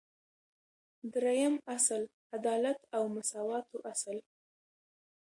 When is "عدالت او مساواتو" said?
2.35-3.77